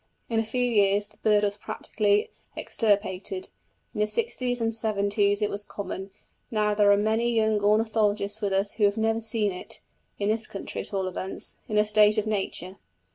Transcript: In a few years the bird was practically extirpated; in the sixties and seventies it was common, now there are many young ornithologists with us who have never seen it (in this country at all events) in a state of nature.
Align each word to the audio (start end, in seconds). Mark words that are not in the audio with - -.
In 0.29 0.39
a 0.39 0.43
few 0.43 0.63
years 0.63 1.07
the 1.07 1.17
bird 1.19 1.43
was 1.43 1.57
practically 1.57 2.31
extirpated; 2.57 3.49
in 3.93 3.99
the 3.99 4.07
sixties 4.07 4.59
and 4.59 4.73
seventies 4.73 5.43
it 5.43 5.49
was 5.51 5.63
common, 5.63 6.09
now 6.49 6.73
there 6.73 6.91
are 6.91 6.97
many 6.97 7.31
young 7.31 7.61
ornithologists 7.63 8.41
with 8.41 8.51
us 8.51 8.71
who 8.71 8.85
have 8.85 8.97
never 8.97 9.21
seen 9.21 9.51
it 9.51 9.79
(in 10.17 10.29
this 10.29 10.47
country 10.47 10.81
at 10.81 10.91
all 10.91 11.05
events) 11.07 11.57
in 11.67 11.77
a 11.77 11.85
state 11.85 12.17
of 12.17 12.25
nature. 12.25 12.77